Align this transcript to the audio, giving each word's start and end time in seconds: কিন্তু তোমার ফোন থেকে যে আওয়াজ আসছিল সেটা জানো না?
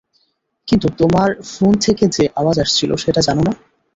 কিন্তু 0.67 0.87
তোমার 0.97 1.29
ফোন 1.51 1.73
থেকে 1.77 2.03
যে 2.07 2.23
আওয়াজ 2.35 2.57
আসছিল 2.59 2.91
সেটা 2.95 3.21
জানো 3.21 3.41
না? 3.41 3.53